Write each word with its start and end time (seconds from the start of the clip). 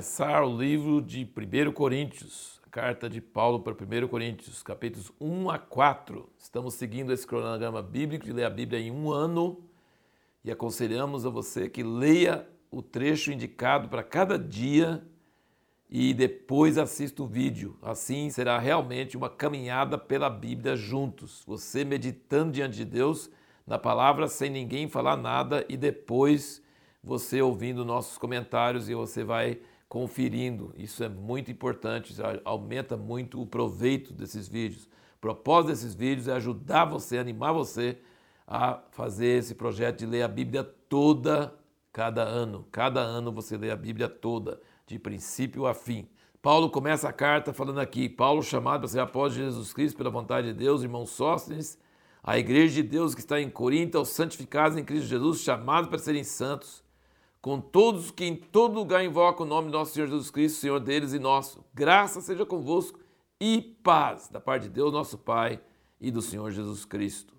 começar 0.00 0.42
o 0.44 0.56
livro 0.56 1.02
de 1.02 1.28
1 1.36 1.72
Coríntios, 1.72 2.58
carta 2.70 3.06
de 3.06 3.20
Paulo 3.20 3.60
para 3.60 3.74
1 3.74 4.08
Coríntios, 4.08 4.62
capítulos 4.62 5.12
1 5.20 5.50
a 5.50 5.58
4. 5.58 6.26
Estamos 6.38 6.72
seguindo 6.72 7.12
esse 7.12 7.26
cronograma 7.26 7.82
bíblico 7.82 8.24
de 8.24 8.32
ler 8.32 8.44
a 8.44 8.50
Bíblia 8.50 8.80
em 8.80 8.90
um 8.90 9.12
ano 9.12 9.62
e 10.42 10.50
aconselhamos 10.50 11.26
a 11.26 11.28
você 11.28 11.68
que 11.68 11.82
leia 11.82 12.48
o 12.70 12.80
trecho 12.80 13.30
indicado 13.30 13.90
para 13.90 14.02
cada 14.02 14.38
dia 14.38 15.06
e 15.90 16.14
depois 16.14 16.78
assista 16.78 17.22
o 17.22 17.26
vídeo. 17.26 17.76
Assim 17.82 18.30
será 18.30 18.58
realmente 18.58 19.18
uma 19.18 19.28
caminhada 19.28 19.98
pela 19.98 20.30
Bíblia 20.30 20.76
juntos, 20.76 21.44
você 21.46 21.84
meditando 21.84 22.52
diante 22.52 22.78
de 22.78 22.86
Deus 22.86 23.30
na 23.66 23.78
palavra 23.78 24.28
sem 24.28 24.48
ninguém 24.48 24.88
falar 24.88 25.18
nada 25.18 25.62
e 25.68 25.76
depois 25.76 26.62
você 27.04 27.42
ouvindo 27.42 27.84
nossos 27.84 28.16
comentários 28.16 28.88
e 28.88 28.94
você 28.94 29.22
vai 29.22 29.60
conferindo. 29.90 30.72
Isso 30.78 31.02
é 31.02 31.08
muito 31.08 31.50
importante, 31.50 32.14
aumenta 32.44 32.96
muito 32.96 33.42
o 33.42 33.44
proveito 33.44 34.14
desses 34.14 34.48
vídeos. 34.48 34.84
O 35.16 35.20
propósito 35.20 35.70
desses 35.72 35.94
vídeos 35.94 36.28
é 36.28 36.32
ajudar 36.32 36.84
você, 36.84 37.18
animar 37.18 37.52
você 37.52 37.98
a 38.46 38.80
fazer 38.92 39.40
esse 39.40 39.52
projeto 39.52 39.98
de 39.98 40.06
ler 40.06 40.22
a 40.22 40.28
Bíblia 40.28 40.62
toda 40.62 41.52
cada 41.92 42.22
ano. 42.22 42.64
Cada 42.70 43.00
ano 43.00 43.32
você 43.32 43.56
lê 43.56 43.68
a 43.68 43.76
Bíblia 43.76 44.08
toda, 44.08 44.60
de 44.86 44.96
princípio 44.96 45.66
a 45.66 45.74
fim. 45.74 46.08
Paulo 46.40 46.70
começa 46.70 47.08
a 47.08 47.12
carta 47.12 47.52
falando 47.52 47.80
aqui, 47.80 48.08
Paulo 48.08 48.44
chamado 48.44 48.82
para 48.82 48.88
ser 48.88 49.00
apóstolo 49.00 49.44
de 49.44 49.50
Jesus 49.50 49.72
Cristo 49.72 49.96
pela 49.96 50.08
vontade 50.08 50.46
de 50.46 50.54
Deus, 50.54 50.84
irmão 50.84 51.04
Sóstenes, 51.04 51.76
a 52.22 52.38
igreja 52.38 52.76
de 52.76 52.84
Deus 52.84 53.12
que 53.12 53.20
está 53.20 53.40
em 53.40 53.50
Corinto, 53.50 53.98
aos 53.98 54.10
santificados 54.10 54.78
em 54.78 54.84
Cristo 54.84 55.08
Jesus, 55.08 55.40
chamados 55.40 55.90
para 55.90 55.98
serem 55.98 56.22
santos, 56.22 56.84
com 57.40 57.60
todos 57.60 58.10
que 58.10 58.24
em 58.24 58.36
todo 58.36 58.74
lugar 58.74 59.02
invocam 59.02 59.46
o 59.46 59.48
nome 59.48 59.68
do 59.68 59.78
nosso 59.78 59.94
Senhor 59.94 60.06
Jesus 60.06 60.30
Cristo, 60.30 60.60
Senhor 60.60 60.78
deles 60.78 61.12
e 61.12 61.18
nosso. 61.18 61.64
Graça 61.72 62.20
seja 62.20 62.44
convosco 62.44 63.00
e 63.40 63.62
paz 63.82 64.28
da 64.28 64.38
parte 64.38 64.64
de 64.64 64.70
Deus, 64.70 64.92
nosso 64.92 65.16
Pai, 65.16 65.60
e 65.98 66.10
do 66.10 66.20
Senhor 66.20 66.50
Jesus 66.50 66.84
Cristo. 66.84 67.34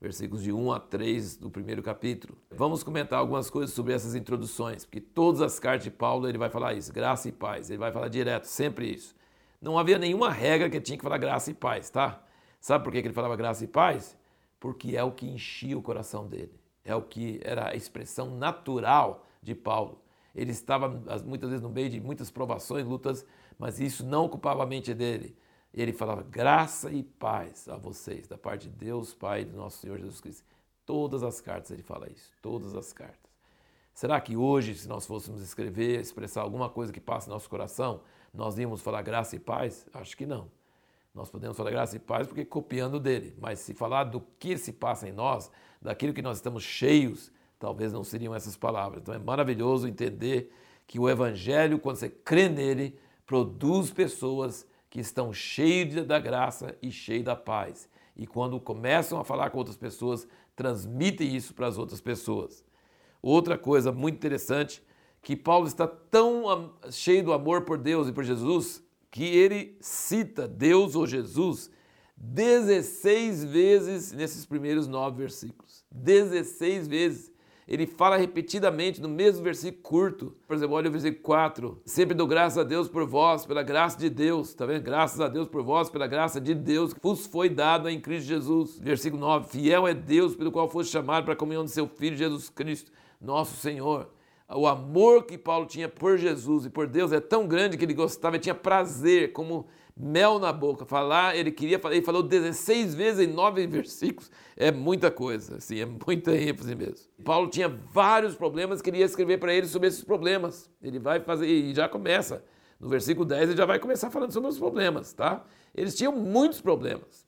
Versículos 0.00 0.42
de 0.42 0.52
1 0.52 0.72
a 0.72 0.78
3 0.78 1.36
do 1.36 1.50
primeiro 1.50 1.82
capítulo. 1.82 2.36
Vamos 2.50 2.82
comentar 2.82 3.18
algumas 3.18 3.50
coisas 3.50 3.74
sobre 3.74 3.92
essas 3.92 4.14
introduções, 4.14 4.84
porque 4.84 5.00
todas 5.00 5.40
as 5.40 5.58
cartas 5.58 5.84
de 5.84 5.90
Paulo 5.90 6.28
ele 6.28 6.38
vai 6.38 6.50
falar 6.50 6.74
isso, 6.74 6.92
graça 6.92 7.28
e 7.28 7.32
paz. 7.32 7.70
Ele 7.70 7.78
vai 7.78 7.90
falar 7.90 8.08
direto, 8.08 8.44
sempre 8.44 8.92
isso. 8.92 9.16
Não 9.60 9.78
havia 9.78 9.98
nenhuma 9.98 10.30
regra 10.30 10.68
que 10.68 10.80
tinha 10.80 10.98
que 10.98 11.02
falar 11.02 11.18
graça 11.18 11.50
e 11.50 11.54
paz, 11.54 11.90
tá? 11.90 12.22
Sabe 12.60 12.84
por 12.84 12.92
que 12.92 12.98
ele 12.98 13.12
falava 13.12 13.34
graça 13.34 13.64
e 13.64 13.66
paz? 13.66 14.16
Porque 14.60 14.96
é 14.96 15.02
o 15.02 15.10
que 15.10 15.26
enchia 15.26 15.76
o 15.76 15.82
coração 15.82 16.28
dele 16.28 16.63
é 16.84 16.94
o 16.94 17.02
que 17.02 17.40
era 17.42 17.70
a 17.70 17.74
expressão 17.74 18.30
natural 18.36 19.24
de 19.42 19.54
Paulo. 19.54 20.00
Ele 20.34 20.50
estava 20.50 20.88
muitas 21.24 21.48
vezes 21.48 21.62
no 21.62 21.70
meio 21.70 21.88
de 21.88 22.00
muitas 22.00 22.30
provações, 22.30 22.84
lutas, 22.84 23.24
mas 23.58 23.80
isso 23.80 24.04
não 24.04 24.24
ocupava 24.24 24.64
a 24.64 24.66
mente 24.66 24.92
dele. 24.92 25.36
Ele 25.72 25.92
falava 25.92 26.22
graça 26.22 26.90
e 26.92 27.02
paz 27.02 27.68
a 27.68 27.76
vocês, 27.76 28.28
da 28.28 28.36
parte 28.36 28.68
de 28.68 28.76
Deus, 28.76 29.14
Pai 29.14 29.44
do 29.44 29.56
nosso 29.56 29.78
Senhor 29.78 29.98
Jesus 29.98 30.20
Cristo. 30.20 30.44
Todas 30.84 31.22
as 31.22 31.40
cartas 31.40 31.70
ele 31.70 31.82
fala 31.82 32.08
isso, 32.10 32.30
todas 32.42 32.74
as 32.74 32.92
cartas. 32.92 33.32
Será 33.92 34.20
que 34.20 34.36
hoje, 34.36 34.74
se 34.74 34.88
nós 34.88 35.06
fôssemos 35.06 35.40
escrever, 35.40 36.00
expressar 36.00 36.42
alguma 36.42 36.68
coisa 36.68 36.92
que 36.92 37.00
passa 37.00 37.28
no 37.28 37.34
nosso 37.34 37.48
coração, 37.48 38.02
nós 38.32 38.58
íamos 38.58 38.82
falar 38.82 39.02
graça 39.02 39.36
e 39.36 39.38
paz? 39.38 39.86
Acho 39.94 40.16
que 40.16 40.26
não. 40.26 40.50
Nós 41.14 41.30
podemos 41.30 41.56
falar 41.56 41.70
graça 41.70 41.96
e 41.96 42.00
paz 42.00 42.26
porque 42.26 42.44
copiando 42.44 42.98
dele, 42.98 43.36
mas 43.40 43.60
se 43.60 43.72
falar 43.72 44.04
do 44.04 44.20
que 44.20 44.58
se 44.58 44.72
passa 44.72 45.08
em 45.08 45.12
nós, 45.12 45.48
daquilo 45.84 46.14
que 46.14 46.22
nós 46.22 46.38
estamos 46.38 46.64
cheios, 46.64 47.30
talvez 47.58 47.92
não 47.92 48.02
seriam 48.02 48.34
essas 48.34 48.56
palavras. 48.56 49.02
Então 49.02 49.14
é 49.14 49.18
maravilhoso 49.18 49.86
entender 49.86 50.50
que 50.86 50.98
o 50.98 51.08
evangelho, 51.08 51.78
quando 51.78 51.96
você 51.96 52.08
crê 52.08 52.48
nele, 52.48 52.98
produz 53.26 53.90
pessoas 53.90 54.66
que 54.88 54.98
estão 54.98 55.32
cheias 55.32 56.06
da 56.06 56.18
graça 56.18 56.74
e 56.80 56.90
cheias 56.90 57.24
da 57.24 57.36
paz. 57.36 57.88
E 58.16 58.26
quando 58.26 58.58
começam 58.58 59.20
a 59.20 59.24
falar 59.24 59.50
com 59.50 59.58
outras 59.58 59.76
pessoas, 59.76 60.26
transmitem 60.56 61.34
isso 61.36 61.52
para 61.52 61.66
as 61.66 61.76
outras 61.76 62.00
pessoas. 62.00 62.64
Outra 63.20 63.58
coisa 63.58 63.92
muito 63.92 64.14
interessante, 64.14 64.82
que 65.20 65.36
Paulo 65.36 65.66
está 65.66 65.86
tão 65.86 66.74
cheio 66.90 67.24
do 67.24 67.32
amor 67.32 67.62
por 67.62 67.76
Deus 67.76 68.08
e 68.08 68.12
por 68.12 68.24
Jesus, 68.24 68.82
que 69.10 69.24
ele 69.24 69.76
cita 69.80 70.46
Deus 70.46 70.94
ou 70.94 71.06
Jesus 71.06 71.70
16 72.16 73.44
vezes 73.44 74.12
nesses 74.12 74.46
primeiros 74.46 74.86
nove 74.86 75.18
versículos. 75.18 75.84
16 75.90 76.88
vezes. 76.88 77.34
Ele 77.66 77.86
fala 77.86 78.18
repetidamente 78.18 79.00
no 79.00 79.08
mesmo 79.08 79.42
versículo 79.42 79.82
curto. 79.82 80.36
Por 80.46 80.54
exemplo, 80.54 80.76
olha 80.76 80.88
o 80.88 80.92
versículo 80.92 81.22
4. 81.22 81.82
Sempre 81.86 82.14
dou 82.14 82.26
graças 82.26 82.58
a 82.58 82.62
Deus 82.62 82.88
por 82.88 83.06
vós, 83.06 83.46
pela 83.46 83.62
graça 83.62 83.98
de 83.98 84.10
Deus. 84.10 84.50
Está 84.50 84.66
vendo? 84.66 84.82
Graças 84.82 85.20
a 85.20 85.28
Deus 85.28 85.48
por 85.48 85.62
vós, 85.62 85.88
pela 85.88 86.06
graça 86.06 86.40
de 86.40 86.54
Deus 86.54 86.92
que 86.92 87.00
vos 87.02 87.26
foi 87.26 87.48
dado 87.48 87.88
em 87.88 87.98
Cristo 87.98 88.26
Jesus. 88.26 88.78
Versículo 88.78 89.20
9. 89.20 89.48
Fiel 89.48 89.88
é 89.88 89.94
Deus 89.94 90.36
pelo 90.36 90.52
qual 90.52 90.68
foste 90.68 90.90
chamado 90.92 91.24
para 91.24 91.32
a 91.32 91.36
comunhão 91.36 91.64
de 91.64 91.70
seu 91.70 91.88
Filho 91.88 92.16
Jesus 92.16 92.50
Cristo, 92.50 92.92
nosso 93.20 93.56
Senhor 93.56 94.10
o 94.48 94.66
amor 94.66 95.24
que 95.24 95.38
Paulo 95.38 95.66
tinha 95.66 95.88
por 95.88 96.18
Jesus 96.18 96.66
e 96.66 96.70
por 96.70 96.86
Deus 96.86 97.12
é 97.12 97.20
tão 97.20 97.46
grande 97.46 97.76
que 97.76 97.84
ele 97.84 97.94
gostava, 97.94 98.38
tinha 98.38 98.54
prazer, 98.54 99.32
como 99.32 99.66
mel 99.96 100.38
na 100.38 100.52
boca. 100.52 100.84
Falar, 100.84 101.36
ele 101.36 101.50
queria 101.50 101.78
falar, 101.78 101.94
ele 101.94 102.04
falou 102.04 102.22
16 102.22 102.94
vezes 102.94 103.26
em 103.26 103.32
nove 103.32 103.66
versículos, 103.68 104.30
é 104.56 104.70
muita 104.72 105.10
coisa, 105.10 105.56
assim, 105.56 105.80
é 105.80 105.86
muita 105.86 106.34
ênfase 106.36 106.74
mesmo. 106.74 107.06
Paulo 107.24 107.48
tinha 107.48 107.68
vários 107.68 108.34
problemas, 108.34 108.82
queria 108.82 109.04
escrever 109.04 109.38
para 109.38 109.54
ele 109.54 109.66
sobre 109.66 109.88
esses 109.88 110.04
problemas. 110.04 110.70
Ele 110.82 110.98
vai 110.98 111.20
fazer, 111.20 111.46
e 111.46 111.74
já 111.74 111.88
começa. 111.88 112.44
No 112.78 112.88
versículo 112.88 113.24
10 113.24 113.50
ele 113.50 113.56
já 113.56 113.64
vai 113.64 113.78
começar 113.78 114.10
falando 114.10 114.32
sobre 114.32 114.50
os 114.50 114.58
problemas, 114.58 115.12
tá? 115.12 115.44
Eles 115.74 115.94
tinham 115.94 116.12
muitos 116.12 116.60
problemas. 116.60 117.26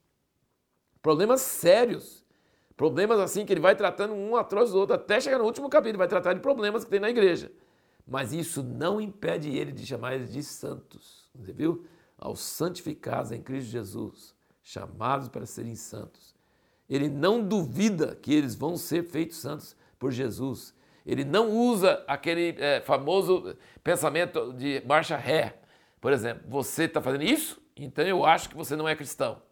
Problemas 1.00 1.40
sérios. 1.40 2.24
Problemas 2.76 3.18
assim 3.18 3.46
que 3.46 3.52
ele 3.52 3.60
vai 3.60 3.74
tratando 3.74 4.12
um 4.12 4.36
atrás 4.36 4.72
do 4.72 4.78
outro, 4.78 4.94
até 4.94 5.18
chegar 5.18 5.38
no 5.38 5.44
último 5.44 5.70
capítulo, 5.70 5.98
vai 5.98 6.08
tratar 6.08 6.34
de 6.34 6.40
problemas 6.40 6.84
que 6.84 6.90
tem 6.90 7.00
na 7.00 7.08
igreja. 7.08 7.50
Mas 8.06 8.32
isso 8.32 8.62
não 8.62 9.00
impede 9.00 9.56
ele 9.56 9.72
de 9.72 9.86
chamar 9.86 10.14
eles 10.14 10.30
de 10.30 10.42
santos. 10.42 11.30
Você 11.34 11.52
viu? 11.52 11.86
Aos 12.18 12.40
santificados 12.40 13.32
em 13.32 13.42
Cristo 13.42 13.70
Jesus, 13.70 14.34
chamados 14.62 15.28
para 15.28 15.46
serem 15.46 15.74
santos. 15.74 16.34
Ele 16.88 17.08
não 17.08 17.46
duvida 17.46 18.14
que 18.14 18.32
eles 18.32 18.54
vão 18.54 18.76
ser 18.76 19.02
feitos 19.04 19.38
santos 19.38 19.76
por 19.98 20.10
Jesus. 20.12 20.74
Ele 21.04 21.24
não 21.24 21.50
usa 21.50 22.04
aquele 22.06 22.56
é, 22.58 22.80
famoso 22.80 23.56
pensamento 23.82 24.52
de 24.52 24.82
marcha 24.86 25.16
ré. 25.16 25.60
Por 26.00 26.12
exemplo, 26.12 26.44
você 26.48 26.84
está 26.84 27.00
fazendo 27.00 27.24
isso, 27.24 27.60
então 27.76 28.04
eu 28.04 28.24
acho 28.24 28.48
que 28.48 28.56
você 28.56 28.76
não 28.76 28.88
é 28.88 28.94
cristão 28.94 29.42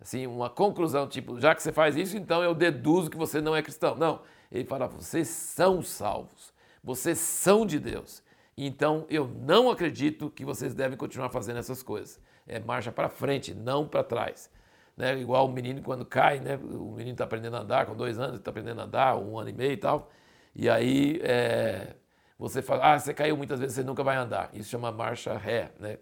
assim, 0.00 0.26
uma 0.26 0.48
conclusão, 0.48 1.08
tipo, 1.08 1.40
já 1.40 1.54
que 1.54 1.62
você 1.62 1.72
faz 1.72 1.96
isso, 1.96 2.16
então 2.16 2.42
eu 2.42 2.54
deduzo 2.54 3.10
que 3.10 3.16
você 3.16 3.40
não 3.40 3.54
é 3.54 3.62
cristão. 3.62 3.94
Não, 3.96 4.22
ele 4.50 4.64
fala, 4.64 4.86
vocês 4.86 5.28
são 5.28 5.82
salvos, 5.82 6.52
vocês 6.82 7.18
são 7.18 7.66
de 7.66 7.78
Deus. 7.78 8.22
Então 8.60 9.06
eu 9.08 9.28
não 9.28 9.70
acredito 9.70 10.28
que 10.30 10.44
vocês 10.44 10.74
devem 10.74 10.98
continuar 10.98 11.30
fazendo 11.30 11.58
essas 11.58 11.80
coisas. 11.80 12.20
É 12.44 12.58
marcha 12.58 12.90
para 12.90 13.08
frente, 13.08 13.54
não 13.54 13.86
para 13.86 14.02
trás. 14.02 14.50
Né? 14.96 15.16
Igual 15.20 15.46
o 15.46 15.52
menino 15.52 15.80
quando 15.80 16.04
cai, 16.04 16.40
né? 16.40 16.56
o 16.56 16.90
menino 16.90 17.12
está 17.12 17.22
aprendendo 17.22 17.56
a 17.56 17.60
andar 17.60 17.86
com 17.86 17.94
dois 17.94 18.18
anos, 18.18 18.38
está 18.38 18.50
aprendendo 18.50 18.80
a 18.80 18.84
andar, 18.84 19.16
um 19.16 19.38
ano 19.38 19.50
e 19.50 19.52
meio 19.52 19.72
e 19.72 19.76
tal. 19.76 20.10
E 20.56 20.68
aí 20.68 21.20
é, 21.22 21.94
você 22.36 22.60
fala, 22.60 22.94
ah, 22.94 22.98
você 22.98 23.14
caiu 23.14 23.36
muitas 23.36 23.60
vezes, 23.60 23.76
você 23.76 23.84
nunca 23.84 24.02
vai 24.02 24.16
andar. 24.16 24.50
Isso 24.52 24.68
chama 24.68 24.90
marcha 24.90 25.38
ré. 25.38 25.70
Né? 25.78 25.96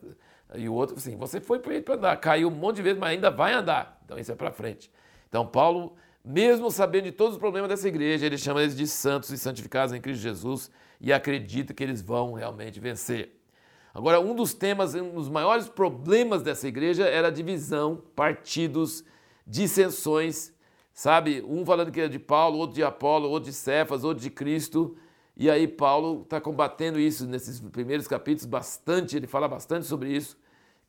E 0.55 0.67
o 0.67 0.73
outro, 0.73 0.97
assim, 0.97 1.15
você 1.15 1.43
foi 1.43 1.59
para 1.59 1.95
andar, 1.95 2.17
caiu 2.17 2.49
um 2.49 2.53
monte 2.53 2.77
de 2.77 2.83
vezes, 2.83 2.99
mas 2.99 3.11
ainda 3.11 3.31
vai 3.31 3.53
andar. 3.53 4.01
Então 4.07 4.19
isso 4.19 4.33
é 4.33 4.35
para 4.35 4.51
frente. 4.51 4.91
Então 5.29 5.47
Paulo, 5.47 5.95
mesmo 6.25 6.71
sabendo 6.71 7.05
de 7.05 7.13
todos 7.13 7.35
os 7.35 7.39
problemas 7.39 7.69
dessa 7.69 7.87
igreja, 7.87 8.25
ele 8.25 8.39
chama 8.39 8.63
eles 8.63 8.75
de 8.75 8.87
santos 8.87 9.29
e 9.29 9.37
santificados 9.37 9.95
em 9.95 10.01
Cristo 10.01 10.23
Jesus 10.23 10.71
e 11.01 11.13
acredita 11.13 11.75
que 11.75 11.83
eles 11.83 12.01
vão 12.03 12.33
realmente 12.33 12.81
vencer. 12.81 13.37
Agora, 13.97 14.21
um 14.21 14.35
dos 14.35 14.53
temas, 14.53 14.95
um 14.95 15.15
dos 15.15 15.29
maiores 15.29 15.69
problemas 15.69 16.43
dessa 16.43 16.69
igreja 16.69 17.07
era 17.07 17.29
a 17.29 17.31
divisão, 17.31 18.03
partidos, 18.15 19.03
dissensões, 19.47 20.53
sabe? 20.93 21.43
Um 21.49 21.65
falando 21.65 21.91
que 21.91 22.01
era 22.01 22.09
de 22.09 22.19
Paulo, 22.19 22.59
outro 22.59 22.75
de 22.75 22.83
Apolo, 22.83 23.31
outro 23.31 23.51
de 23.51 23.57
Cefas, 23.57 24.05
outro 24.05 24.23
de 24.23 24.29
Cristo. 24.29 24.97
E 25.35 25.51
aí 25.51 25.69
Paulo 25.69 26.23
está 26.23 26.41
combatendo 26.41 26.99
isso 26.99 27.27
nesses 27.27 27.61
primeiros 27.61 28.07
capítulos 28.09 28.47
bastante, 28.47 29.17
ele 29.17 29.27
fala 29.27 29.47
bastante 29.47 29.87
sobre 29.87 30.11
isso, 30.11 30.39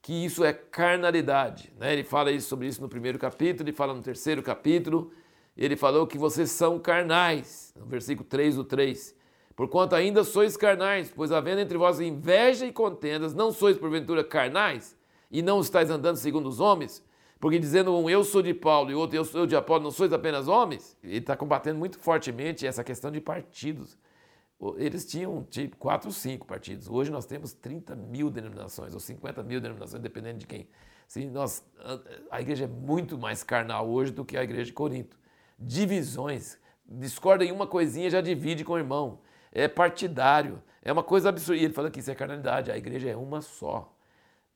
que 0.01 0.25
isso 0.25 0.43
é 0.43 0.53
carnalidade. 0.53 1.73
Né? 1.77 1.93
Ele 1.93 2.03
fala 2.03 2.31
isso, 2.31 2.47
sobre 2.47 2.67
isso 2.67 2.81
no 2.81 2.89
primeiro 2.89 3.19
capítulo, 3.19 3.69
ele 3.69 3.75
fala 3.75 3.93
no 3.93 4.01
terceiro 4.01 4.41
capítulo, 4.41 5.11
ele 5.55 5.75
falou 5.75 6.07
que 6.07 6.17
vocês 6.17 6.51
são 6.51 6.79
carnais, 6.79 7.73
no 7.77 7.85
versículo 7.85 8.27
3 8.27 8.55
do 8.55 8.63
3. 8.63 9.15
Porquanto 9.57 9.93
ainda 9.93 10.23
sois 10.23 10.55
carnais, 10.55 11.11
pois 11.13 11.33
havendo 11.33 11.59
entre 11.59 11.77
vós 11.77 11.99
inveja 11.99 12.65
e 12.65 12.71
contendas, 12.71 13.33
não 13.33 13.51
sois 13.51 13.77
porventura 13.77 14.23
carnais, 14.23 14.95
e 15.29 15.41
não 15.41 15.59
estáis 15.59 15.89
andando 15.89 16.15
segundo 16.15 16.47
os 16.47 16.61
homens, 16.61 17.03
porque 17.37 17.59
dizendo 17.59 17.93
um 17.93 18.09
eu 18.09 18.23
sou 18.23 18.41
de 18.41 18.53
Paulo 18.53 18.89
e 18.89 18.95
outro 18.95 19.17
eu 19.17 19.25
sou 19.25 19.45
de 19.45 19.55
Apolo, 19.57 19.83
não 19.83 19.91
sois 19.91 20.13
apenas 20.13 20.47
homens, 20.47 20.95
ele 21.03 21.17
está 21.17 21.35
combatendo 21.35 21.77
muito 21.77 21.99
fortemente 21.99 22.65
essa 22.65 22.85
questão 22.85 23.11
de 23.11 23.19
partidos 23.19 23.97
eles 24.77 25.05
tinham 25.05 25.43
tipo 25.43 25.77
4 25.77 26.09
ou 26.09 26.13
5 26.13 26.47
partidos. 26.47 26.89
Hoje 26.89 27.11
nós 27.11 27.25
temos 27.25 27.53
30 27.53 27.95
mil 27.95 28.29
denominações, 28.29 28.93
ou 28.93 28.99
50 28.99 29.43
mil 29.43 29.61
denominações, 29.61 30.01
dependendo 30.01 30.39
de 30.39 30.47
quem. 30.47 30.67
Sim, 31.07 31.29
nós, 31.29 31.63
a 32.31 32.41
igreja 32.41 32.65
é 32.65 32.67
muito 32.67 33.17
mais 33.17 33.43
carnal 33.43 33.87
hoje 33.87 34.11
do 34.11 34.25
que 34.25 34.35
a 34.35 34.43
igreja 34.43 34.65
de 34.65 34.73
Corinto. 34.73 35.17
Divisões, 35.59 36.57
discorda 36.85 37.45
em 37.45 37.51
uma 37.51 37.67
coisinha 37.67 38.09
já 38.09 38.19
divide 38.19 38.63
com 38.63 38.73
o 38.73 38.77
irmão. 38.77 39.19
É 39.57 39.67
partidário, 39.67 40.61
é 40.83 40.93
uma 40.93 41.01
coisa 41.01 41.29
absurda. 41.29 41.59
E 41.59 41.65
ele 41.65 41.73
fala 41.73 41.89
que 41.89 41.99
isso 41.99 42.11
é 42.11 42.15
carnalidade, 42.15 42.71
a 42.71 42.77
igreja 42.77 43.09
é 43.09 43.15
uma 43.15 43.41
só. 43.41 43.91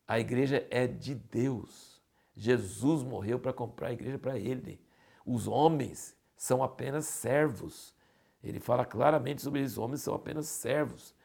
A 0.07 0.19
igreja 0.19 0.67
é 0.69 0.85
de 0.85 1.15
Deus. 1.15 1.99
Jesus 2.35 3.01
morreu 3.01 3.39
para 3.39 3.51
comprar 3.51 3.87
a 3.87 3.93
igreja 3.93 4.19
para 4.19 4.37
ele. 4.37 4.79
Os 5.25 5.47
homens 5.47 6.15
são 6.37 6.61
apenas 6.61 7.05
servos. 7.05 7.95
Ele 8.43 8.59
fala 8.59 8.85
claramente 8.85 9.41
sobre 9.41 9.61
isso. 9.61 9.73
Os 9.73 9.77
homens 9.79 10.01
são 10.03 10.13
apenas 10.13 10.45
servos. 10.45 11.15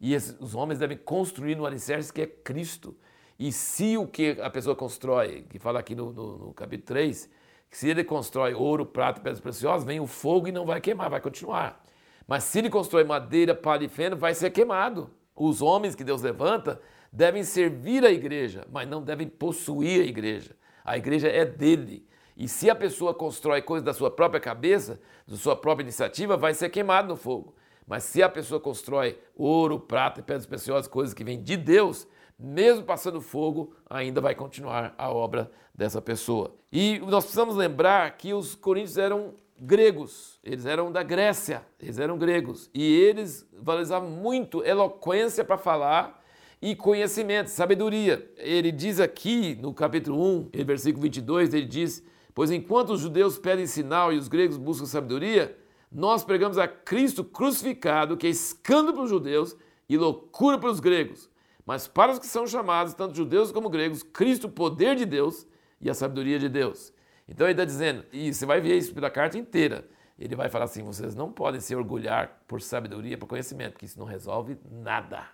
E 0.00 0.14
esses, 0.14 0.34
os 0.40 0.54
homens 0.54 0.78
devem 0.78 0.96
construir 0.96 1.56
no 1.56 1.66
alicerce 1.66 2.10
que 2.10 2.22
é 2.22 2.26
Cristo. 2.26 2.96
E 3.38 3.52
se 3.52 3.98
o 3.98 4.06
que 4.06 4.38
a 4.40 4.48
pessoa 4.48 4.74
constrói, 4.74 5.42
que 5.42 5.58
fala 5.58 5.78
aqui 5.78 5.94
no, 5.94 6.10
no, 6.10 6.38
no 6.38 6.54
capítulo 6.54 6.86
3, 6.86 7.28
que 7.68 7.76
se 7.76 7.86
ele 7.86 8.02
constrói 8.02 8.54
ouro, 8.54 8.86
prata 8.86 9.20
e 9.20 9.22
pedras 9.22 9.40
preciosas, 9.40 9.86
vem 9.86 10.00
o 10.00 10.06
fogo 10.06 10.48
e 10.48 10.52
não 10.52 10.64
vai 10.64 10.80
queimar, 10.80 11.10
vai 11.10 11.20
continuar. 11.20 11.84
Mas 12.26 12.44
se 12.44 12.58
ele 12.58 12.70
constrói 12.70 13.04
madeira, 13.04 13.54
palha 13.54 13.84
e 13.84 13.88
feno, 13.88 14.16
vai 14.16 14.34
ser 14.34 14.50
queimado. 14.50 15.10
Os 15.34 15.62
homens 15.62 15.94
que 15.94 16.02
Deus 16.02 16.22
levanta 16.22 16.80
devem 17.12 17.44
servir 17.44 18.04
a 18.04 18.10
igreja, 18.10 18.66
mas 18.70 18.88
não 18.88 19.02
devem 19.02 19.28
possuir 19.28 20.02
a 20.02 20.06
igreja. 20.06 20.56
A 20.84 20.96
igreja 20.96 21.28
é 21.28 21.44
dele. 21.44 22.06
E 22.36 22.48
se 22.48 22.68
a 22.68 22.74
pessoa 22.74 23.14
constrói 23.14 23.62
coisas 23.62 23.84
da 23.84 23.94
sua 23.94 24.10
própria 24.10 24.40
cabeça, 24.40 25.00
da 25.26 25.36
sua 25.36 25.56
própria 25.56 25.84
iniciativa, 25.84 26.36
vai 26.36 26.52
ser 26.52 26.68
queimado 26.68 27.08
no 27.08 27.16
fogo. 27.16 27.54
Mas 27.86 28.02
se 28.04 28.22
a 28.22 28.28
pessoa 28.28 28.60
constrói 28.60 29.18
ouro, 29.34 29.78
prata 29.78 30.20
e 30.20 30.22
pedras 30.22 30.46
preciosas, 30.46 30.88
coisas 30.88 31.14
que 31.14 31.24
vêm 31.24 31.40
de 31.42 31.56
Deus, 31.56 32.06
mesmo 32.38 32.84
passando 32.84 33.20
fogo, 33.20 33.72
ainda 33.88 34.20
vai 34.20 34.34
continuar 34.34 34.94
a 34.98 35.10
obra 35.10 35.50
dessa 35.74 36.02
pessoa. 36.02 36.54
E 36.70 36.98
nós 36.98 37.24
precisamos 37.24 37.56
lembrar 37.56 38.16
que 38.16 38.34
os 38.34 38.54
coríntios 38.54 38.98
eram 38.98 39.34
gregos, 39.58 40.38
eles 40.42 40.66
eram 40.66 40.92
da 40.92 41.02
Grécia, 41.02 41.66
eles 41.80 41.98
eram 41.98 42.18
gregos, 42.18 42.70
e 42.74 42.82
eles 42.82 43.48
valorizavam 43.52 44.10
muito 44.10 44.62
eloquência 44.64 45.44
para 45.44 45.56
falar 45.56 46.22
e 46.60 46.74
conhecimento, 46.74 47.48
sabedoria. 47.48 48.30
Ele 48.36 48.72
diz 48.72 49.00
aqui 49.00 49.58
no 49.60 49.72
capítulo 49.72 50.22
1, 50.52 50.64
versículo 50.64 51.02
22, 51.02 51.54
ele 51.54 51.66
diz 51.66 52.02
Pois 52.34 52.50
enquanto 52.50 52.90
os 52.90 53.00
judeus 53.00 53.38
pedem 53.38 53.66
sinal 53.66 54.12
e 54.12 54.18
os 54.18 54.28
gregos 54.28 54.58
buscam 54.58 54.84
sabedoria, 54.84 55.56
nós 55.90 56.22
pregamos 56.22 56.58
a 56.58 56.68
Cristo 56.68 57.24
crucificado, 57.24 58.14
que 58.14 58.26
é 58.26 58.30
escândalo 58.30 58.92
para 58.92 59.04
os 59.04 59.10
judeus 59.10 59.56
e 59.88 59.96
loucura 59.96 60.58
para 60.58 60.70
os 60.70 60.78
gregos. 60.78 61.30
Mas 61.64 61.88
para 61.88 62.12
os 62.12 62.18
que 62.18 62.26
são 62.26 62.46
chamados, 62.46 62.92
tanto 62.92 63.16
judeus 63.16 63.50
como 63.50 63.70
gregos, 63.70 64.02
Cristo, 64.02 64.48
o 64.48 64.50
poder 64.50 64.96
de 64.96 65.06
Deus 65.06 65.46
e 65.80 65.88
a 65.88 65.94
sabedoria 65.94 66.38
de 66.38 66.50
Deus. 66.50 66.92
Então 67.28 67.46
ele 67.46 67.52
está 67.52 67.64
dizendo, 67.64 68.04
e 68.12 68.32
você 68.32 68.46
vai 68.46 68.60
ver 68.60 68.76
isso 68.76 68.94
pela 68.94 69.10
carta 69.10 69.36
inteira. 69.36 69.88
Ele 70.18 70.34
vai 70.34 70.48
falar 70.48 70.64
assim: 70.64 70.82
vocês 70.82 71.14
não 71.14 71.30
podem 71.30 71.60
se 71.60 71.74
orgulhar 71.74 72.42
por 72.46 72.60
sabedoria, 72.60 73.18
por 73.18 73.26
conhecimento, 73.26 73.72
porque 73.72 73.86
isso 73.86 73.98
não 73.98 74.06
resolve 74.06 74.56
nada. 74.70 75.26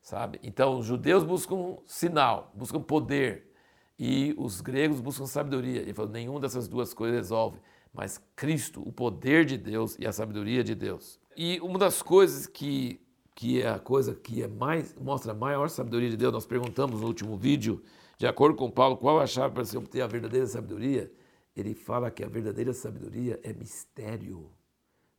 Sabe? 0.00 0.38
Então 0.42 0.78
os 0.78 0.86
judeus 0.86 1.24
buscam 1.24 1.76
sinal, 1.86 2.50
buscam 2.54 2.80
poder, 2.80 3.52
e 3.98 4.34
os 4.36 4.60
gregos 4.60 5.00
buscam 5.00 5.26
sabedoria. 5.26 5.80
Ele 5.80 5.94
falou: 5.94 6.10
nenhuma 6.10 6.40
dessas 6.40 6.68
duas 6.68 6.92
coisas 6.92 7.16
resolve, 7.16 7.58
mas 7.94 8.20
Cristo, 8.36 8.82
o 8.86 8.92
poder 8.92 9.44
de 9.44 9.56
Deus 9.56 9.96
e 9.98 10.06
a 10.06 10.12
sabedoria 10.12 10.62
de 10.62 10.74
Deus. 10.74 11.20
E 11.36 11.58
uma 11.60 11.78
das 11.78 12.02
coisas 12.02 12.46
que, 12.46 13.00
que 13.34 13.62
é 13.62 13.68
a 13.70 13.78
coisa 13.78 14.14
que 14.14 14.42
é 14.42 14.48
mais, 14.48 14.94
mostra 14.94 15.32
a 15.32 15.34
maior 15.34 15.70
sabedoria 15.70 16.10
de 16.10 16.16
Deus, 16.16 16.32
nós 16.32 16.44
perguntamos 16.44 17.00
no 17.00 17.06
último 17.06 17.36
vídeo, 17.36 17.82
de 18.22 18.26
acordo 18.28 18.56
com 18.56 18.70
Paulo, 18.70 18.96
qual 18.96 19.18
a 19.18 19.26
chave 19.26 19.52
para 19.52 19.64
se 19.64 19.76
obter 19.76 20.00
a 20.00 20.06
verdadeira 20.06 20.46
sabedoria? 20.46 21.12
Ele 21.56 21.74
fala 21.74 22.08
que 22.08 22.22
a 22.22 22.28
verdadeira 22.28 22.72
sabedoria 22.72 23.40
é 23.42 23.52
mistério. 23.52 24.48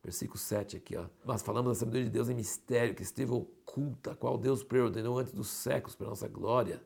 Versículo 0.02 0.38
7 0.38 0.78
aqui, 0.78 0.96
ó. 0.96 1.04
Nós 1.22 1.42
falamos 1.42 1.72
da 1.72 1.74
sabedoria 1.74 2.06
de 2.06 2.10
Deus 2.10 2.30
em 2.30 2.34
mistério, 2.34 2.94
que 2.94 3.02
esteve 3.02 3.30
oculta, 3.30 4.12
a 4.12 4.16
qual 4.16 4.38
Deus 4.38 4.64
preordenou 4.64 5.18
antes 5.18 5.34
dos 5.34 5.48
séculos 5.48 5.94
para 5.94 6.08
nossa 6.08 6.26
glória 6.26 6.80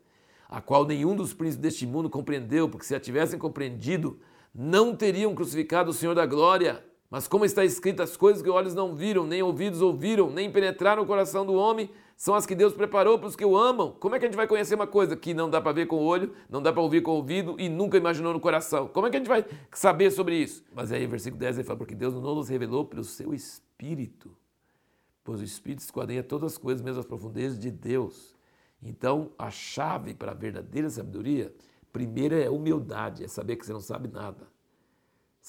a 0.49 0.61
qual 0.61 0.87
nenhum 0.87 1.15
dos 1.15 1.35
príncipes 1.35 1.63
deste 1.63 1.87
mundo 1.87 2.09
compreendeu, 2.09 2.69
porque 2.69 2.87
se 2.87 2.95
a 2.95 3.01
tivessem 3.01 3.39
compreendido, 3.39 4.19
não 4.55 4.97
teriam 4.97 5.35
crucificado 5.35 5.91
o 5.91 5.95
Senhor 5.95 6.15
da 6.15 6.25
glória. 6.25 6.83
Mas 7.11 7.27
como 7.27 7.45
está 7.45 7.65
escrito, 7.65 8.03
as 8.03 8.17
coisas 8.17 8.43
que 8.43 8.51
olhos 8.51 8.75
não 8.75 8.95
viram, 8.95 9.27
nem 9.27 9.43
ouvidos 9.43 9.81
ouviram, 9.81 10.31
nem 10.31 10.53
penetraram 10.53 11.03
o 11.03 11.07
coração 11.07 11.47
do 11.47 11.55
homem, 11.55 11.91
são 12.15 12.35
as 12.35 12.45
que 12.45 12.55
Deus 12.55 12.75
preparou 12.75 13.19
para 13.19 13.29
os 13.29 13.37
que 13.37 13.45
o 13.45 13.57
amam. 13.57 13.93
Como 13.93 14.15
é 14.15 14.19
que 14.19 14.27
a 14.27 14.29
gente 14.29 14.37
vai 14.37 14.47
conhecer 14.47 14.75
uma 14.75 14.87
coisa 14.87 15.17
que 15.17 15.33
não 15.33 15.49
dá 15.49 15.61
para 15.61 15.73
ver 15.73 15.87
com 15.87 15.97
o 15.97 16.05
olho, 16.05 16.35
não 16.51 16.61
dá 16.61 16.71
para 16.71 16.83
ouvir 16.83 17.01
com 17.01 17.13
o 17.13 17.15
ouvido 17.15 17.57
e 17.59 17.69
nunca 17.69 17.97
imaginou 17.97 18.33
no 18.35 18.41
coração? 18.41 18.89
Como 18.89 19.07
é 19.07 19.11
que 19.11 19.17
a 19.17 19.21
gente 19.21 19.29
vai 19.29 19.45
saber 19.73 20.11
sobre 20.11 20.37
isso? 20.37 20.63
Mas 20.75 20.93
aí, 20.93 21.07
versículo 21.07 21.41
10, 21.41 21.59
ele 21.59 21.65
fala, 21.67 21.79
porque 21.79 21.95
Deus 21.95 22.13
não 22.13 22.35
nos 22.35 22.49
revelou 22.49 22.85
pelo 22.85 23.05
seu 23.05 23.33
Espírito, 23.33 24.37
pois 25.25 25.41
o 25.41 25.45
Espírito 25.45 25.81
esquadrinha 25.81 26.23
todas 26.23 26.53
as 26.53 26.59
coisas, 26.59 26.83
mesmo 26.83 27.01
as 27.01 27.07
profundezas 27.07 27.59
de 27.59 27.71
Deus. 27.71 28.37
Então, 28.83 29.31
a 29.39 29.49
chave 29.51 30.13
para 30.13 30.33
a 30.33 30.35
verdadeira 30.35 30.91
sabedoria, 30.91 31.55
primeiro 31.91 32.35
é 32.35 32.51
humildade, 32.51 33.25
é 33.25 33.29
saber 33.29 33.57
que 33.57 33.65
você 33.65 33.73
não 33.73 33.81
sabe 33.81 34.09
nada. 34.09 34.47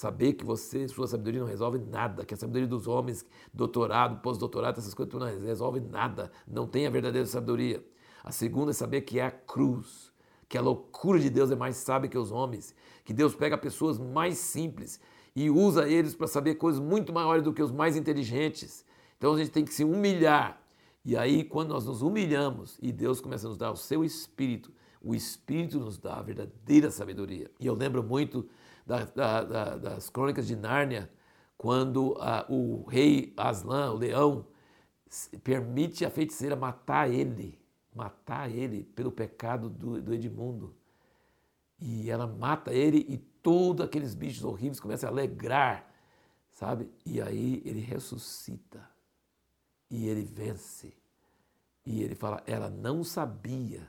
Saber 0.00 0.32
que 0.32 0.46
você, 0.46 0.88
sua 0.88 1.06
sabedoria 1.06 1.40
não 1.40 1.46
resolve 1.46 1.78
nada, 1.78 2.24
que 2.24 2.32
a 2.32 2.36
sabedoria 2.38 2.66
dos 2.66 2.88
homens, 2.88 3.22
doutorado, 3.52 4.22
pós-doutorado, 4.22 4.78
essas 4.78 4.94
coisas 4.94 5.12
não 5.12 5.26
resolve 5.26 5.78
nada, 5.78 6.32
não 6.48 6.66
tem 6.66 6.86
a 6.86 6.90
verdadeira 6.90 7.26
sabedoria. 7.26 7.84
A 8.24 8.32
segunda 8.32 8.70
é 8.70 8.72
saber 8.72 9.02
que 9.02 9.18
é 9.18 9.26
a 9.26 9.30
cruz, 9.30 10.10
que 10.48 10.56
a 10.56 10.62
loucura 10.62 11.20
de 11.20 11.28
Deus 11.28 11.50
é 11.50 11.54
mais 11.54 11.76
sábia 11.76 12.08
que 12.08 12.16
os 12.16 12.32
homens, 12.32 12.74
que 13.04 13.12
Deus 13.12 13.34
pega 13.34 13.58
pessoas 13.58 13.98
mais 13.98 14.38
simples 14.38 14.98
e 15.36 15.50
usa 15.50 15.86
eles 15.86 16.14
para 16.14 16.26
saber 16.26 16.54
coisas 16.54 16.80
muito 16.80 17.12
maiores 17.12 17.42
do 17.42 17.52
que 17.52 17.62
os 17.62 17.70
mais 17.70 17.94
inteligentes. 17.94 18.86
Então 19.18 19.34
a 19.34 19.36
gente 19.36 19.50
tem 19.50 19.66
que 19.66 19.74
se 19.74 19.84
humilhar 19.84 20.60
e 21.04 21.16
aí, 21.16 21.44
quando 21.44 21.70
nós 21.70 21.86
nos 21.86 22.02
humilhamos 22.02 22.78
e 22.82 22.92
Deus 22.92 23.20
começa 23.20 23.46
a 23.46 23.48
nos 23.48 23.56
dar 23.56 23.70
o 23.70 23.76
seu 23.76 24.04
espírito, 24.04 24.70
o 25.00 25.14
espírito 25.14 25.78
nos 25.78 25.98
dá 25.98 26.14
a 26.14 26.22
verdadeira 26.22 26.90
sabedoria. 26.90 27.50
E 27.58 27.66
eu 27.66 27.74
lembro 27.74 28.02
muito 28.02 28.48
da, 28.86 29.04
da, 29.04 29.44
da, 29.44 29.76
das 29.76 30.10
crônicas 30.10 30.46
de 30.46 30.54
Nárnia, 30.54 31.10
quando 31.56 32.16
a, 32.18 32.46
o 32.48 32.84
rei 32.86 33.32
Aslan, 33.36 33.92
o 33.92 33.96
leão, 33.96 34.46
permite 35.42 36.04
a 36.04 36.10
feiticeira 36.10 36.54
matar 36.54 37.10
ele, 37.10 37.58
matar 37.94 38.50
ele 38.50 38.84
pelo 38.84 39.10
pecado 39.10 39.68
do, 39.68 40.00
do 40.00 40.14
Edmundo. 40.14 40.74
E 41.78 42.10
ela 42.10 42.26
mata 42.26 42.72
ele 42.72 43.06
e 43.08 43.16
todos 43.16 43.84
aqueles 43.84 44.14
bichos 44.14 44.44
horríveis 44.44 44.80
começam 44.80 45.08
a 45.08 45.12
alegrar, 45.12 45.90
sabe? 46.50 46.90
E 47.04 47.20
aí 47.20 47.62
ele 47.64 47.80
ressuscita 47.80 48.88
e 49.90 50.06
ele 50.06 50.22
vence. 50.22 50.94
E 51.84 52.02
ele 52.02 52.14
fala, 52.14 52.42
ela 52.46 52.68
não 52.68 53.02
sabia 53.02 53.88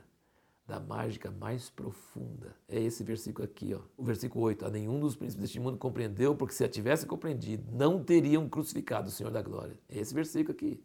da 0.66 0.78
mágica 0.78 1.30
mais 1.30 1.68
profunda. 1.68 2.54
É 2.68 2.80
esse 2.80 3.02
versículo 3.02 3.44
aqui, 3.44 3.74
ó. 3.74 3.80
o 3.96 4.04
versículo 4.04 4.44
8. 4.44 4.66
A 4.66 4.70
nenhum 4.70 5.00
dos 5.00 5.16
príncipes 5.16 5.42
deste 5.42 5.60
mundo 5.60 5.76
compreendeu, 5.76 6.34
porque 6.34 6.54
se 6.54 6.64
a 6.64 6.68
tivesse 6.68 7.06
compreendido, 7.06 7.64
não 7.72 8.02
teriam 8.02 8.48
crucificado 8.48 9.08
o 9.08 9.10
Senhor 9.10 9.30
da 9.30 9.42
glória. 9.42 9.78
É 9.88 9.98
esse 9.98 10.14
versículo 10.14 10.54
aqui. 10.54 10.82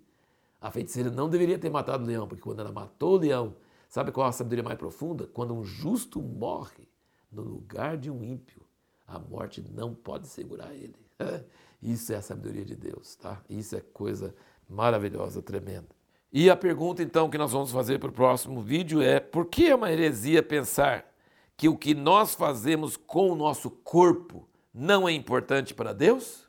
A 0.59 0.71
feiticeira 0.71 1.11
não 1.11 1.29
deveria 1.29 1.59
ter 1.59 1.69
matado 1.69 2.03
o 2.03 2.07
leão, 2.07 2.27
porque 2.27 2.41
quando 2.41 2.59
ela 2.59 2.71
matou 2.71 3.13
o 3.13 3.19
leão, 3.19 3.55
sabe 3.87 4.11
qual 4.11 4.25
é 4.25 4.29
a 4.29 4.33
sabedoria 4.33 4.63
mais 4.63 4.77
profunda? 4.77 5.27
Quando 5.27 5.53
um 5.53 5.63
justo 5.63 6.21
morre 6.21 6.87
no 7.31 7.43
lugar 7.43 7.97
de 7.97 8.09
um 8.09 8.23
ímpio, 8.23 8.61
a 9.05 9.19
morte 9.19 9.61
não 9.61 9.93
pode 9.93 10.27
segurar 10.27 10.73
ele. 10.73 10.95
Isso 11.81 12.11
é 12.11 12.15
a 12.15 12.21
sabedoria 12.21 12.65
de 12.65 12.75
Deus, 12.75 13.15
tá? 13.15 13.41
Isso 13.47 13.75
é 13.75 13.81
coisa 13.81 14.33
maravilhosa, 14.67 15.41
tremenda. 15.41 15.96
E 16.31 16.49
a 16.49 16.55
pergunta 16.55 17.01
então 17.01 17.29
que 17.29 17.37
nós 17.37 17.51
vamos 17.51 17.71
fazer 17.71 17.99
para 17.99 18.09
o 18.09 18.13
próximo 18.13 18.61
vídeo 18.61 19.01
é: 19.01 19.19
por 19.19 19.45
que 19.45 19.69
é 19.69 19.75
uma 19.75 19.91
heresia 19.91 20.43
pensar 20.43 21.05
que 21.55 21.69
o 21.69 21.77
que 21.77 21.93
nós 21.95 22.35
fazemos 22.35 22.97
com 22.97 23.31
o 23.31 23.35
nosso 23.35 23.69
corpo 23.69 24.47
não 24.73 25.07
é 25.07 25.11
importante 25.11 25.73
para 25.73 25.93
Deus? 25.93 26.47